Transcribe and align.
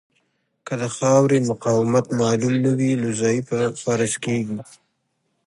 که 0.65 0.73
د 0.81 0.83
خاورې 0.95 1.37
مقاومت 1.49 2.05
معلوم 2.19 2.55
نه 2.65 2.71
وي 2.77 2.91
نو 3.01 3.09
ضعیفه 3.21 3.59
فرض 3.81 4.13
کیږي 4.23 4.59